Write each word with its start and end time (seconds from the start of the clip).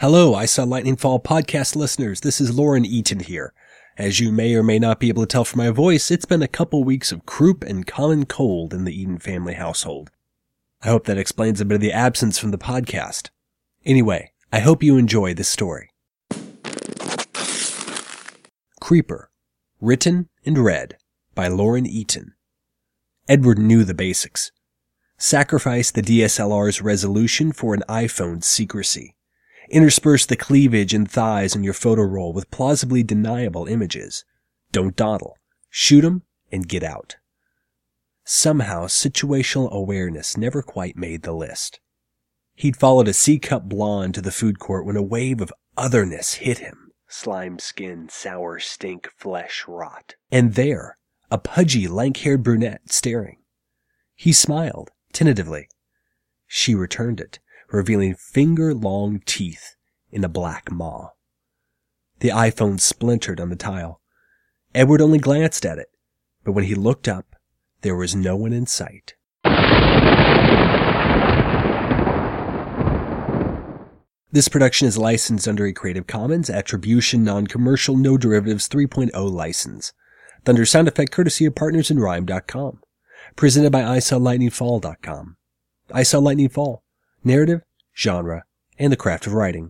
Hello, 0.00 0.34
I 0.34 0.46
Saw 0.46 0.64
Lightning 0.64 0.96
Fall 0.96 1.20
podcast 1.20 1.76
listeners. 1.76 2.22
This 2.22 2.40
is 2.40 2.56
Lauren 2.56 2.86
Eaton 2.86 3.20
here. 3.20 3.52
As 3.98 4.18
you 4.18 4.32
may 4.32 4.54
or 4.54 4.62
may 4.62 4.78
not 4.78 4.98
be 4.98 5.10
able 5.10 5.24
to 5.24 5.26
tell 5.26 5.44
from 5.44 5.58
my 5.58 5.68
voice, 5.68 6.10
it's 6.10 6.24
been 6.24 6.40
a 6.40 6.48
couple 6.48 6.82
weeks 6.82 7.12
of 7.12 7.26
croup 7.26 7.62
and 7.62 7.86
common 7.86 8.24
cold 8.24 8.72
in 8.72 8.84
the 8.84 8.98
Eaton 8.98 9.18
family 9.18 9.52
household. 9.52 10.10
I 10.80 10.88
hope 10.88 11.04
that 11.04 11.18
explains 11.18 11.60
a 11.60 11.66
bit 11.66 11.74
of 11.74 11.80
the 11.82 11.92
absence 11.92 12.38
from 12.38 12.50
the 12.50 12.56
podcast. 12.56 13.28
Anyway, 13.84 14.32
I 14.50 14.60
hope 14.60 14.82
you 14.82 14.96
enjoy 14.96 15.34
this 15.34 15.50
story. 15.50 15.90
Creeper, 18.80 19.30
written 19.82 20.30
and 20.46 20.56
read 20.56 20.96
by 21.34 21.48
Lauren 21.48 21.84
Eaton. 21.84 22.32
Edward 23.28 23.58
knew 23.58 23.84
the 23.84 23.92
basics. 23.92 24.50
Sacrifice 25.18 25.90
the 25.90 26.00
DSLR's 26.00 26.80
resolution 26.80 27.52
for 27.52 27.74
an 27.74 27.82
iPhone's 27.86 28.46
secrecy. 28.46 29.14
Intersperse 29.70 30.26
the 30.26 30.36
cleavage 30.36 30.92
and 30.92 31.08
thighs 31.08 31.54
in 31.54 31.62
your 31.62 31.74
photo 31.74 32.02
roll 32.02 32.32
with 32.32 32.50
plausibly 32.50 33.04
deniable 33.04 33.66
images. 33.66 34.24
Don't 34.72 34.96
dawdle. 34.96 35.36
Shoot 35.68 36.04
'em 36.04 36.22
and 36.50 36.68
get 36.68 36.82
out. 36.82 37.18
Somehow, 38.24 38.86
situational 38.86 39.70
awareness 39.70 40.36
never 40.36 40.60
quite 40.60 40.96
made 40.96 41.22
the 41.22 41.32
list. 41.32 41.78
He'd 42.54 42.76
followed 42.76 43.06
a 43.06 43.12
C-cup 43.12 43.68
blonde 43.68 44.14
to 44.14 44.20
the 44.20 44.32
food 44.32 44.58
court 44.58 44.84
when 44.84 44.96
a 44.96 45.02
wave 45.02 45.40
of 45.40 45.52
otherness 45.76 46.34
hit 46.34 46.58
him. 46.58 46.90
Slime 47.08 47.60
skin, 47.60 48.08
sour 48.10 48.58
stink, 48.58 49.08
flesh 49.16 49.64
rot. 49.68 50.16
And 50.32 50.54
there, 50.54 50.96
a 51.30 51.38
pudgy, 51.38 51.86
lank-haired 51.86 52.42
brunette 52.42 52.90
staring. 52.90 53.38
He 54.16 54.32
smiled, 54.32 54.90
tentatively. 55.12 55.68
She 56.46 56.74
returned 56.74 57.20
it, 57.20 57.38
revealing 57.70 58.14
finger-long 58.14 59.20
teeth 59.24 59.76
in 60.10 60.24
a 60.24 60.28
black 60.28 60.70
maw. 60.70 61.10
The 62.20 62.28
iPhone 62.28 62.80
splintered 62.80 63.40
on 63.40 63.48
the 63.48 63.56
tile. 63.56 64.00
Edward 64.74 65.00
only 65.00 65.18
glanced 65.18 65.64
at 65.64 65.78
it, 65.78 65.88
but 66.44 66.52
when 66.52 66.64
he 66.64 66.74
looked 66.74 67.08
up, 67.08 67.36
there 67.82 67.96
was 67.96 68.14
no 68.14 68.36
one 68.36 68.52
in 68.52 68.66
sight. 68.66 69.14
This 74.32 74.48
production 74.48 74.86
is 74.86 74.96
licensed 74.96 75.48
under 75.48 75.66
a 75.66 75.72
Creative 75.72 76.06
Commons 76.06 76.48
Attribution 76.48 77.24
Non-Commercial 77.24 77.96
No 77.96 78.16
Derivatives 78.16 78.68
3.0 78.68 79.12
license. 79.32 79.92
Thunder 80.44 80.64
sound 80.64 80.86
effect 80.86 81.10
courtesy 81.10 81.46
of 81.46 81.54
partnersinrhyme.com. 81.54 82.80
Presented 83.34 83.72
by 83.72 83.82
ISawLightningFall.com. 83.82 85.36
I 85.92 86.04
Lightning 86.18 86.48
Fall 86.48 86.84
narrative, 87.22 87.60
genre, 87.94 88.44
and 88.78 88.90
the 88.90 88.96
craft 88.96 89.26
of 89.26 89.34
writing. 89.34 89.68